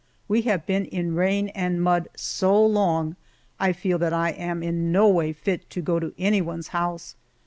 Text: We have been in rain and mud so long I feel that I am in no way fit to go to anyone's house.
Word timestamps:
We 0.27 0.41
have 0.49 0.65
been 0.65 0.85
in 0.85 1.13
rain 1.13 1.49
and 1.49 1.79
mud 1.79 2.09
so 2.15 2.59
long 2.65 3.17
I 3.59 3.71
feel 3.71 3.99
that 3.99 4.13
I 4.13 4.31
am 4.31 4.63
in 4.63 4.91
no 4.91 5.07
way 5.07 5.31
fit 5.31 5.69
to 5.69 5.81
go 5.83 5.99
to 5.99 6.15
anyone's 6.17 6.69
house. 6.69 7.15